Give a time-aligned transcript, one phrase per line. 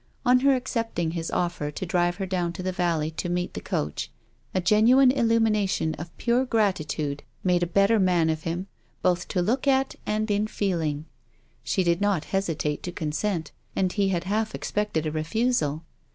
[0.25, 3.61] On her accepting his offer to drive her down to the valley to meet the
[3.61, 4.09] coach,
[4.51, 8.65] a genuine illumination of pure gratitude made a better man of him,
[9.03, 11.05] both to look at and in feeling.
[11.63, 15.83] She did not hesitate to consent; and he had half expected a refusal.